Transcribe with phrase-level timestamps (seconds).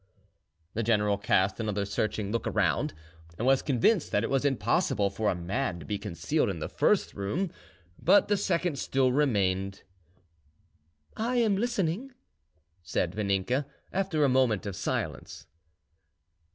[0.73, 2.95] The general cast another searching look round,
[3.37, 6.67] and was convinced that it was impossible for a man to be concealed in the
[6.67, 9.83] first room—but the second still remained.
[11.15, 12.13] "I am listening,"
[12.81, 15.45] said Vaninka, after a moment of silence.